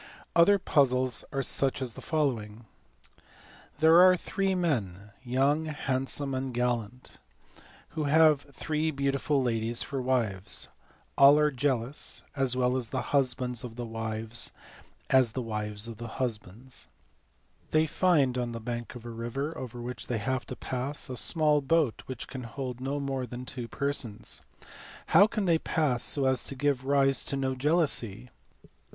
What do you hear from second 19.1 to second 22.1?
river, over which they have to pass, a small boat